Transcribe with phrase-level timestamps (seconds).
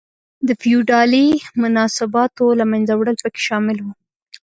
[0.47, 1.27] د فیوډالي
[1.61, 3.87] مناسباتو له منځه وړل پکې شامل و.